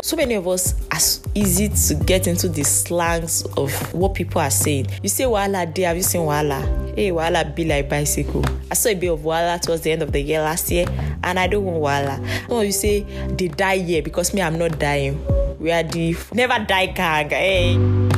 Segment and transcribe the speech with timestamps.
[0.00, 4.48] so many of us as easy to get into the slangs of what people are
[4.48, 4.86] saying.
[5.02, 6.92] You say Wala day, have you seen Wala?
[6.94, 8.44] Hey, Wala be like bicycle.
[8.70, 10.86] I saw a bit of Wala towards the end of the year last year,
[11.24, 12.46] and I don't want Wala.
[12.48, 13.00] No, you say
[13.36, 15.20] they die here because me, I'm not dying.
[15.58, 17.30] We are the never die gang.
[17.30, 18.17] Hey.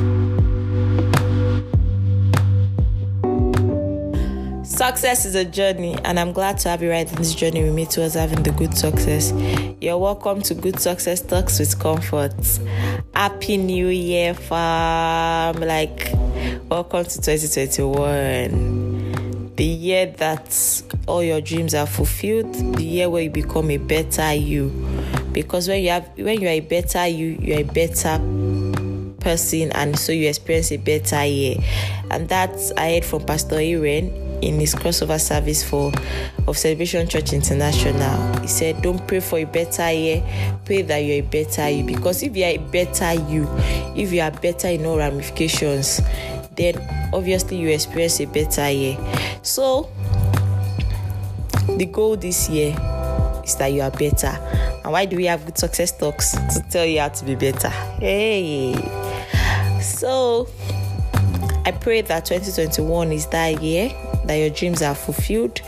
[4.81, 7.75] Success is a journey, and I'm glad to have you right in this journey with
[7.75, 9.31] me towards having the good success.
[9.79, 12.33] You're welcome to Good Success Talks with Comfort.
[13.13, 15.57] Happy New Year, fam!
[15.57, 16.09] Like,
[16.67, 19.53] welcome to 2021.
[19.55, 24.33] The year that all your dreams are fulfilled, the year where you become a better
[24.33, 24.71] you.
[25.31, 28.17] Because when you have when you are a better you, you're a better
[29.19, 31.57] person and so you experience a better year.
[32.09, 35.91] And that's I heard from Pastor Iren in his crossover service for
[36.47, 38.39] of Celebration Church International.
[38.41, 40.23] He said, Don't pray for a better year,
[40.65, 41.83] pray that you're a better you.
[41.83, 43.47] Because if you're a better you,
[43.95, 46.01] if you are better in all ramifications,
[46.55, 46.75] then
[47.13, 48.97] obviously you experience a better year.
[49.41, 49.89] So
[51.77, 52.75] the goal this year
[53.43, 54.37] is that you are better.
[54.83, 56.31] And why do we have good success talks?
[56.31, 57.69] To tell you how to be better.
[57.69, 58.73] Hey.
[59.81, 60.47] So
[61.65, 63.91] I pray that 2021 is that year
[64.25, 65.61] that your dreams are fulfilled,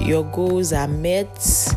[0.00, 1.74] your goals are met,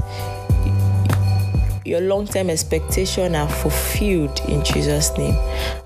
[1.85, 5.35] your long term expectations are fulfilled in Jesus' name.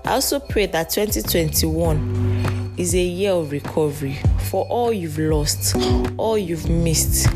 [0.04, 4.18] I also pray that 2021 is a year of recovery
[4.50, 5.76] for all you've lost,
[6.16, 7.28] all you've missed,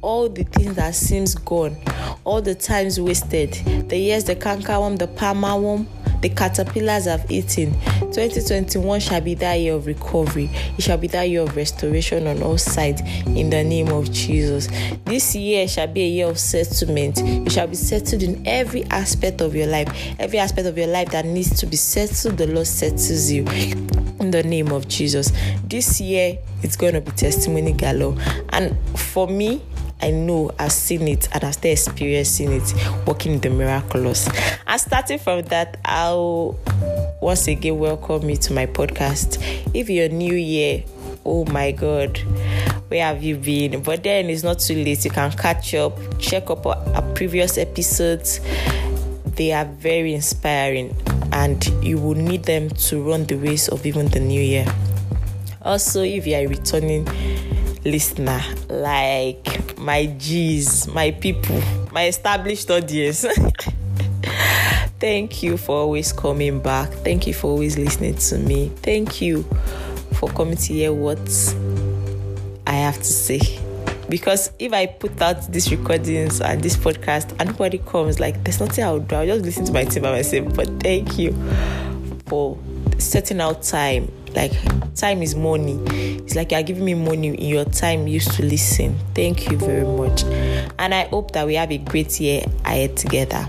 [0.00, 1.76] all the things that seems gone,
[2.24, 3.52] all the times wasted,
[3.88, 5.86] the years the canker worm, the palmer worm,
[6.22, 7.74] the caterpillars have eaten.
[8.14, 10.48] 2021 shall be that year of recovery.
[10.78, 14.68] It shall be that year of restoration on all sides in the name of Jesus.
[15.04, 17.18] This year shall be a year of settlement.
[17.18, 19.88] You shall be settled in every aspect of your life.
[20.20, 23.44] Every aspect of your life that needs to be settled, the Lord settles you
[24.20, 25.32] in the name of Jesus.
[25.64, 28.16] This year it's going to be testimony galore.
[28.50, 29.60] And for me,
[30.00, 32.74] I know I've seen it and I've still experiencing it,
[33.06, 34.28] working in the miraculous.
[34.66, 36.58] And starting from that, I'll
[37.24, 39.42] once again welcome you to my podcast.
[39.72, 40.84] If you're new here,
[41.24, 42.18] oh my god,
[42.88, 43.82] where have you been?
[43.82, 45.06] But then it's not too late.
[45.06, 48.40] You can catch up, check up our, previous episodes.
[49.24, 50.94] They are very inspiring
[51.32, 54.66] and you will need them to run the race of even the new year.
[55.62, 57.08] Also, if you are returning
[57.86, 61.58] listener, like my G's, my people,
[61.90, 63.24] my established audience.
[65.00, 66.90] Thank you for always coming back.
[66.90, 68.70] Thank you for always listening to me.
[68.76, 69.42] Thank you
[70.14, 71.18] for coming to hear what
[72.66, 73.40] I have to say.
[74.08, 78.60] Because if I put out these recordings and this podcast and nobody comes, like there's
[78.60, 79.16] nothing I'll do.
[79.16, 80.54] I'll just listen to my team by myself.
[80.54, 81.32] But thank you
[82.26, 82.58] for
[82.98, 84.10] setting out time.
[84.34, 84.52] Like
[84.94, 85.80] time is money.
[86.18, 88.98] It's like you're giving me money in your time used to listen.
[89.14, 90.22] Thank you very much.
[90.78, 93.46] And I hope that we have a great year ahead together.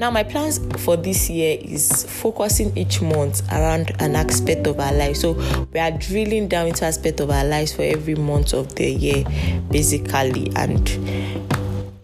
[0.00, 4.92] Now, my plans for this year is focusing each month around an aspect of our
[4.92, 5.16] life.
[5.16, 5.32] So,
[5.72, 9.24] we are drilling down into aspect of our lives for every month of the year,
[9.72, 10.52] basically.
[10.54, 10.86] And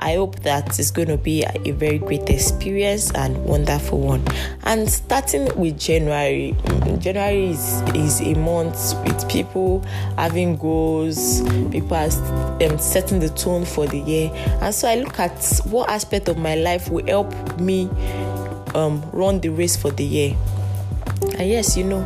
[0.05, 4.23] I hope that it's going to be a very great experience and wonderful one.
[4.65, 6.55] And starting with January,
[6.99, 9.81] January is, is a month with people
[10.19, 12.11] having goals, people are
[12.63, 14.31] um, setting the tone for the year.
[14.61, 17.89] And so I look at what aspect of my life will help me
[18.75, 20.37] um, run the race for the year.
[21.39, 22.03] And yes, you know,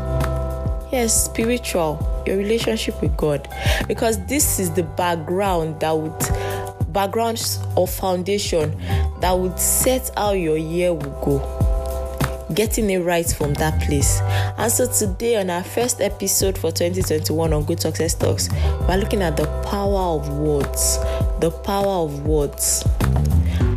[0.92, 3.48] yes, spiritual, your relationship with God,
[3.88, 6.47] because this is the background that would
[6.92, 8.76] background or foundation
[9.20, 12.44] that would set how your year will go.
[12.54, 14.20] Getting it right from that place.
[14.56, 18.48] And so today, on our first episode for 2021 on Good Success Talks,
[18.88, 20.98] we're looking at the power of words.
[21.40, 22.84] The power of words.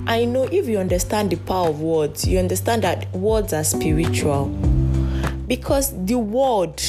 [0.07, 4.47] I know if you understand the power of words, you understand that words are spiritual.
[5.47, 6.81] Because the word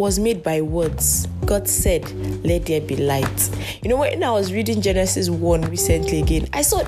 [0.00, 1.26] was made by words.
[1.44, 2.10] God said,
[2.42, 3.50] Let there be light.
[3.82, 6.82] You know, when I was reading Genesis 1 recently again, I saw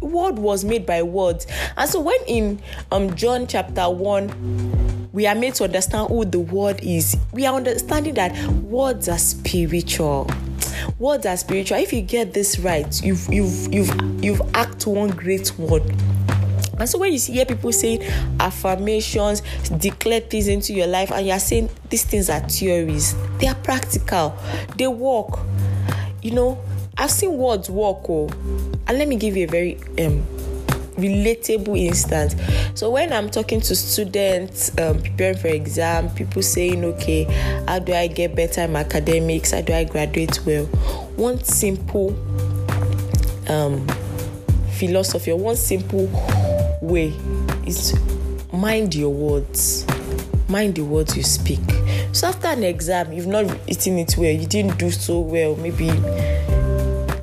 [0.00, 1.46] word was made by words.
[1.76, 2.60] And so when in
[2.90, 7.54] um John chapter 1, we are made to understand who the word is, we are
[7.54, 10.28] understanding that words are spiritual.
[10.98, 11.78] Words are spiritual.
[11.78, 15.84] If you get this right, you've you've you've you've act one great word.
[16.78, 18.02] And so when you hear people saying
[18.40, 19.42] affirmations,
[19.78, 24.36] declare things into your life, and you're saying these things are theories, they are practical,
[24.76, 25.38] they work.
[26.22, 26.64] You know,
[26.98, 28.08] I've seen words work.
[28.08, 28.28] Oh,
[28.88, 30.26] and let me give you a very um
[30.96, 32.34] relatable instance.
[32.74, 37.24] So when I'm talking to students um, preparing for exam, people saying, "Okay,
[37.66, 39.52] how do I get better in academics?
[39.52, 40.64] How do I graduate well?"
[41.16, 42.16] One simple
[43.48, 43.86] um,
[44.72, 46.06] philosophy one simple
[46.80, 47.14] way
[47.66, 47.98] is
[48.52, 49.86] mind your words.
[50.48, 51.60] Mind the words you speak.
[52.12, 55.90] So after an exam, you've not eaten it well, you didn't do so well, maybe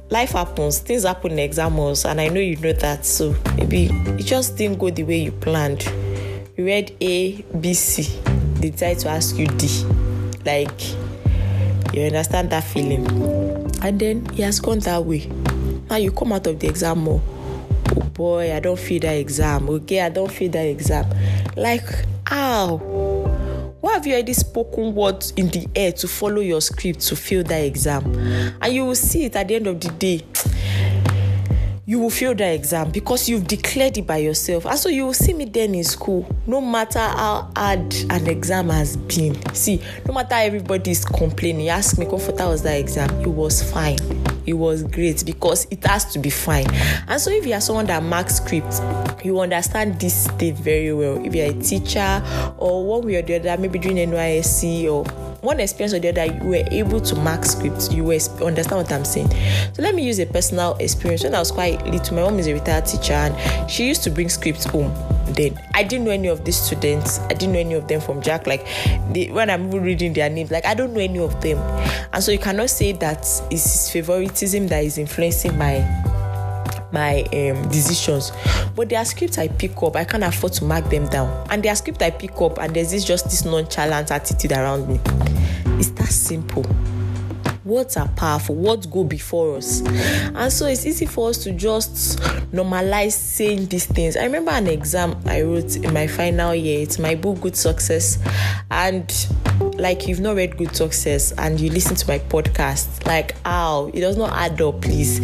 [0.09, 3.05] life happens, things happen in exams, and I know you know that.
[3.05, 3.85] So maybe
[4.19, 5.83] it just didn't go the way you planned.
[6.55, 8.19] You read A, B, C,
[8.59, 9.67] decide to ask you D.
[10.45, 10.93] Like
[11.93, 13.07] you understand that feeling.
[13.81, 15.25] And then it has gone that way.
[15.89, 17.21] Now you come out of the exam more.
[18.13, 19.69] Boy, I don't feel that exam.
[19.69, 21.05] Okay, I don't feel that exam.
[21.55, 21.87] Like,
[22.27, 22.77] how?
[23.81, 27.43] Why have you already spoken words in the air to follow your script to fail
[27.43, 28.05] that exam?
[28.61, 30.21] And you will see it at the end of the day
[31.85, 34.65] you will fail that exam because you've declared it by yourself.
[34.65, 38.69] And so you will see me then in school, no matter how hard an exam
[38.69, 39.35] has been.
[39.53, 43.09] See, no matter everybody is complaining, you ask me, Comforter, was that exam?
[43.21, 43.97] It was fine.
[44.45, 46.67] It was great because it has to be fine.
[47.07, 48.81] And so if you are someone that marks scripts,
[49.23, 51.23] you understand this state very well.
[51.25, 52.21] If you're a teacher
[52.57, 55.05] or one way or the other, maybe doing NYSC or
[55.43, 57.91] one experience or the other, you were able to mark scripts.
[57.93, 59.29] You were understand what I'm saying.
[59.73, 61.23] So let me use a personal experience.
[61.23, 64.09] When I was quite little, my mom is a retired teacher, and she used to
[64.09, 64.93] bring scripts home.
[65.33, 67.19] Then I didn't know any of these students.
[67.19, 68.47] I didn't know any of them from Jack.
[68.47, 68.65] Like
[69.11, 71.57] they, when I'm reading their names, like I don't know any of them,
[72.13, 75.81] and so you cannot say that it's favoritism that is influencing my
[76.93, 78.31] my um, decisions.
[78.75, 81.47] But there are scripts I pick up, I can't afford to mark them down.
[81.49, 84.87] And there are scripts I pick up, and there's this just this nonchalant attitude around
[84.87, 84.99] me.
[85.79, 86.65] It's that simple.
[87.65, 89.81] Words are powerful, words go before us.
[89.81, 92.19] And so it's easy for us to just
[92.51, 94.17] normalize saying these things.
[94.17, 98.19] I remember an exam I wrote in my final year, it's my book, Good Success.
[98.69, 99.09] And
[99.77, 104.01] like you've not read Good Success and you listen to my podcast, like, ow, it
[104.01, 105.19] does not add up, please.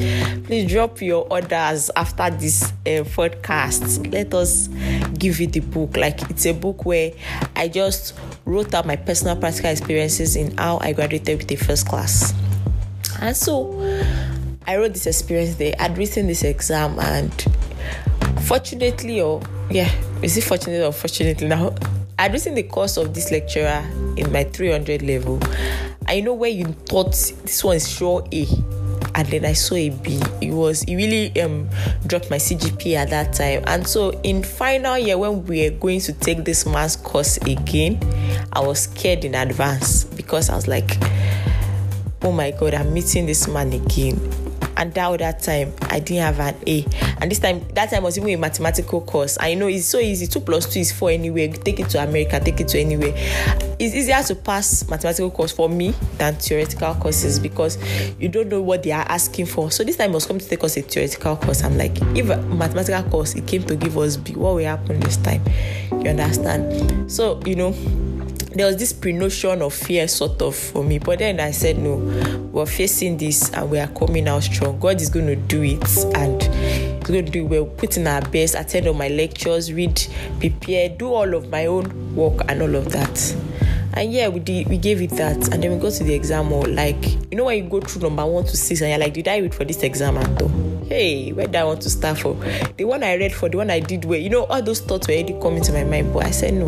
[0.45, 4.11] Please drop your orders after this uh, podcast.
[4.11, 4.67] Let us
[5.17, 5.97] give you the book.
[5.97, 7.11] Like, it's a book where
[7.55, 11.87] I just wrote out my personal practical experiences in how I graduated with a first
[11.87, 12.33] class.
[13.21, 13.79] And so
[14.65, 15.73] I wrote this experience there.
[15.79, 17.31] I'd written this exam and
[18.43, 19.91] fortunately or yeah,
[20.23, 21.75] is it fortunately or fortunately now?
[22.19, 23.81] I'd the course of this lecturer
[24.17, 25.39] in my 300 level.
[26.05, 28.45] I know where you thought this one is sure A,
[29.15, 30.21] and then I saw a B.
[30.41, 31.69] It was it really um
[32.07, 33.63] dropped my CGPA at that time.
[33.67, 37.97] And so in final year when we were going to take this mass course again,
[38.51, 40.97] I was scared in advance because I was like,
[42.23, 44.19] oh my god, I'm meeting this man again
[44.79, 46.85] and that that time I didn't have an A.
[47.21, 49.37] And this time, that time was even a mathematical course.
[49.39, 50.25] I know it's so easy.
[50.25, 51.49] Two plus two is four anyway.
[51.49, 53.13] Take it to America, take it to anywhere.
[53.77, 57.77] It's easier to pass mathematical course for me than theoretical courses because
[58.19, 59.69] you don't know what they are asking for.
[59.69, 61.63] So this time I was coming to take us a theoretical course.
[61.63, 65.01] I'm like, if a mathematical course it came to give us B, what will happen
[65.01, 65.43] this time?
[65.91, 67.11] You understand?
[67.11, 67.75] So you know
[68.55, 71.97] there was this pre-notion of fear sort of for me but then i said no
[72.51, 74.79] we're facing this and we are coming out strong.
[74.79, 77.49] God is going to do it and he's going to do it.
[77.49, 78.55] Well put in our best.
[78.55, 80.01] Attend all my lectures read
[80.39, 83.35] prepare do all of my own work and all of that
[83.93, 86.51] and yeah we did we gave it that and then we go to the exam
[86.51, 89.13] or like you know when you go through number one to six and you're like
[89.13, 92.33] did i read for this exam all hey, where did I want to start for?
[92.77, 95.07] The one I read for, the one I did where, you know, all those thoughts
[95.07, 96.11] were already coming to my mind.
[96.11, 96.67] But I said no.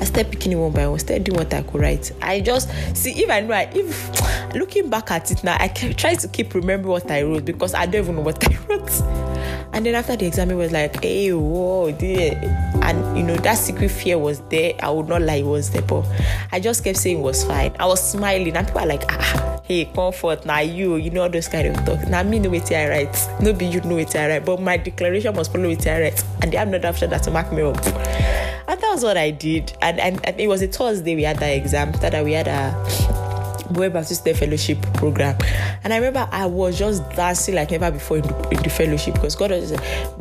[0.00, 2.10] I started picking it one by one, started doing what I could write.
[2.20, 6.14] I just see if I know I, if looking back at it now, I try
[6.14, 9.31] to keep remembering what I wrote because I don't even know what I wrote.
[9.72, 12.38] And then after the exam, it was like, hey, whoa, dear.
[12.82, 14.74] And you know, that secret fear was there.
[14.80, 16.04] I would not lie, it was there, but
[16.50, 17.74] I just kept saying it was fine.
[17.78, 21.48] I was smiling, and people are like, ah, hey, comfort, now you, you know, those
[21.48, 22.06] kind of talk.
[22.08, 23.28] Now me know what I write.
[23.40, 24.44] No be you know what I write.
[24.44, 26.24] But my declaration was follow what I write.
[26.42, 27.76] And they have not option that to mark me up.
[28.68, 29.72] And that was what I did.
[29.80, 31.88] And, and, and it was a Thursday we had that exam.
[31.90, 33.21] After that we had a
[33.72, 35.36] Boy Baptist Fellowship program.
[35.84, 39.14] And I remember I was just dancing like never before in the, in the fellowship
[39.14, 39.72] because God was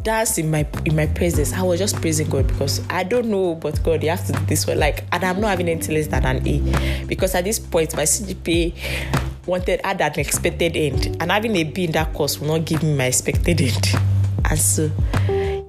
[0.03, 1.53] dancing in my in my presence.
[1.53, 4.46] I was just praising God because I don't know, but God, you have to do
[4.46, 4.79] this one.
[4.79, 8.03] Like, and I'm not having anything less than an A because at this point my
[8.03, 8.74] CGPA
[9.46, 12.84] wanted had an expected end, and having a B in that course will not give
[12.84, 13.96] me my expected end.
[14.50, 14.91] And so,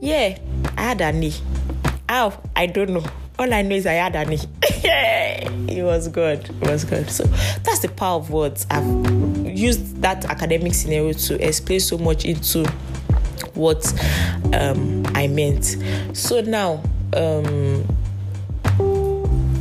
[0.01, 0.39] yeah,
[0.77, 1.33] I had an A.
[2.09, 2.41] How?
[2.55, 3.05] I don't know.
[3.43, 4.33] All I know is I had an
[4.63, 6.49] it was good.
[6.49, 7.11] It was good.
[7.11, 7.25] So
[7.65, 8.69] that's the power of words.
[8.71, 8.85] I've
[9.45, 12.65] used that academic scenario to explain so much into
[13.55, 13.85] what
[14.55, 15.77] um, I meant.
[16.13, 16.85] So now,
[17.15, 17.85] um,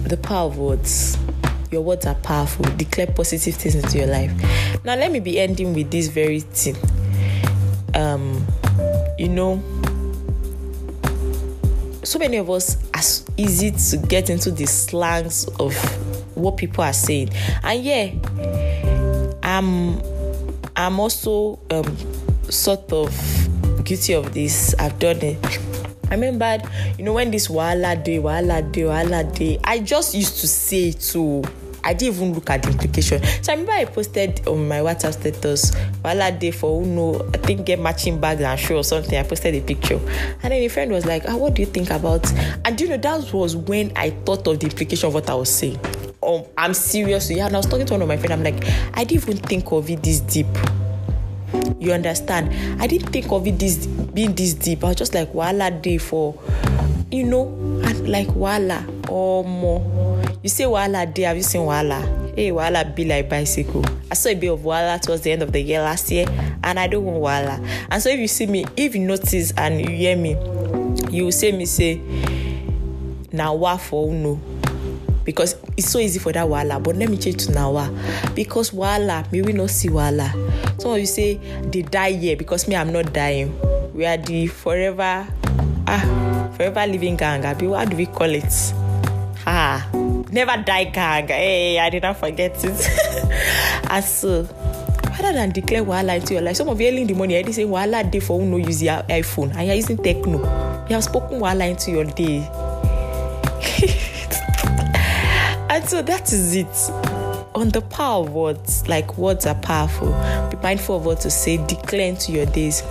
[0.03, 1.17] the power of words.
[1.71, 2.65] Your words are powerful.
[2.75, 4.31] Declare positive things into your life.
[4.85, 6.75] Now, let me be ending with this very thing.
[7.95, 8.45] Um,
[9.17, 9.59] you know,
[12.03, 15.75] so many of us are easy to get into the slangs of
[16.35, 17.29] what people are saying,
[17.63, 18.11] and yeah,
[19.43, 20.01] I'm
[20.75, 21.97] I'm also um,
[22.49, 23.11] sort of
[23.83, 24.75] guilty of this.
[24.75, 25.59] I've done it.
[26.09, 26.57] I remember,
[26.97, 30.91] you know, when this Wala day, Wala day, Wala day, I just used to say
[30.91, 31.43] to
[31.83, 33.23] I didn't even look at the implication.
[33.41, 37.65] So I remember I posted on my WhatsApp status, Wala day for Uno, I think
[37.65, 39.17] get matching bags and shoe or something.
[39.17, 39.99] I posted a picture.
[40.43, 42.31] And then a friend was like, ah, what do you think about?
[42.65, 45.49] And you know, that was when I thought of the implication of what I was
[45.49, 45.79] saying.
[46.23, 47.31] Um, I'm serious.
[47.31, 48.31] Yeah, and I was talking to one of my friends.
[48.31, 50.47] I'm like, I didn't even think of it this deep.
[51.79, 52.81] You understand?
[52.81, 54.83] I didn't think of it this being this deep.
[54.83, 56.39] I was just like, Wala day for,
[57.09, 57.43] you know,
[58.05, 59.79] like Wala or more
[60.43, 62.01] you say Wala day, have you seen Wala?
[62.35, 63.85] Hey, Wala be like bicycle.
[64.09, 66.25] I saw a bit of Wala towards the end of the year last year,
[66.63, 67.59] and I don't want Wala.
[67.89, 70.31] And so if you see me, if you notice and you hear me,
[71.11, 71.97] you will say me say,
[73.31, 74.39] Nawa for Uno.
[75.23, 78.33] Because it's so easy for that Wala, but let me change to Nawa.
[78.33, 80.33] Because Wala, may we not see Wala.
[80.79, 81.35] Some of you say
[81.69, 83.53] they die here because me, I'm not dying.
[83.93, 85.27] We are the forever,
[85.85, 87.45] ah, forever living gang.
[87.45, 88.73] Abi, what do we call it?
[89.45, 89.90] Ah
[90.31, 91.27] never die gang.
[91.27, 93.83] Hey, I did not forget it.
[93.89, 94.47] and so,
[95.09, 97.65] rather than declare wahala into your life, some of you in the morning already say
[97.65, 100.89] wahala day for who no use your iPhone and you're using Tecno.
[100.89, 102.39] You have spoken wahala into your day.
[105.69, 106.91] and so that is it.
[107.53, 110.07] On the power of words, like words are powerful.
[110.49, 112.81] Be mindful of what to say, declare into your days.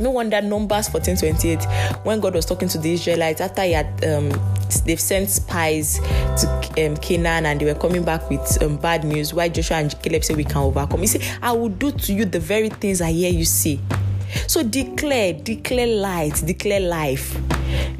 [0.00, 4.30] No wonder Numbers 1428, when God was talking to the Israelites after he had um,
[4.84, 9.34] they've sent spies to um, Canaan and they were coming back with um, bad news.
[9.34, 11.00] Why Joshua and Caleb say we can overcome?
[11.00, 13.80] He said, I will do to you the very things I hear you say.
[14.46, 17.36] So declare, declare light, declare life,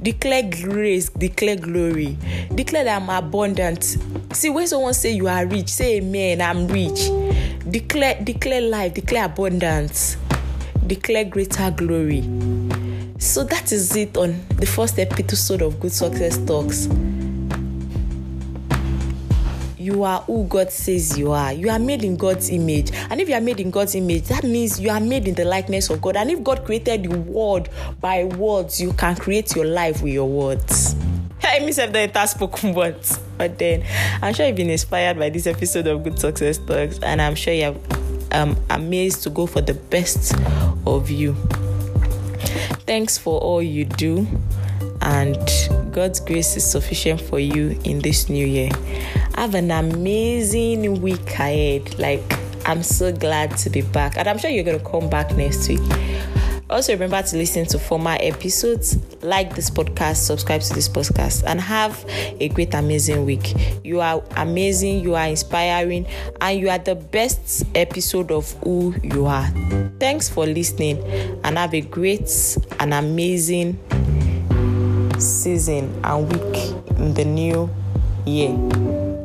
[0.03, 2.17] declare grace, declare glory,
[2.55, 3.97] declare that I'm abundant.
[4.33, 7.11] See, when someone say you are rich, say amen, I'm rich.
[7.71, 10.17] Declare, declare life, declare abundance,
[10.89, 12.23] declare greater glory.
[13.19, 16.89] So that is it on the first episode of Good Success Talks.
[19.79, 21.53] You are who God says you are.
[21.53, 22.91] You are made in God's image.
[23.11, 25.45] And if you are made in God's image, that means you are made in the
[25.45, 26.17] likeness of God.
[26.17, 27.69] And if God created the world
[28.01, 30.95] by words, you can create your life with your words.
[31.43, 33.19] I myself the entire spoken words.
[33.39, 33.85] But then
[34.21, 37.55] I'm sure you've been inspired by this episode of Good Success Talks, and I'm sure
[37.55, 37.77] you're
[38.33, 40.35] um, amazed to go for the best
[40.87, 41.35] of you.
[42.87, 44.27] Thanks for all you do,
[45.03, 45.39] and
[45.93, 48.71] God's grace is sufficient for you in this new year.
[49.35, 51.99] Have an amazing week ahead.
[51.99, 52.23] Like,
[52.67, 55.69] I'm so glad to be back, and I'm sure you're going to come back next
[55.69, 55.81] week.
[56.71, 61.59] Also, remember to listen to former episodes, like this podcast, subscribe to this podcast, and
[61.61, 62.05] have
[62.41, 63.55] a great, amazing week.
[63.83, 66.07] You are amazing, you are inspiring,
[66.43, 69.47] and you are the best episode of who you are.
[69.99, 71.03] Thanks for listening,
[71.43, 72.31] and have a great
[72.81, 73.79] and amazing
[75.19, 77.71] season and week in the new
[78.27, 78.55] year.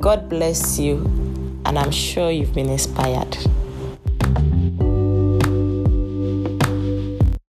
[0.00, 1.04] God bless you,
[1.64, 3.38] and I'm sure you've been inspired.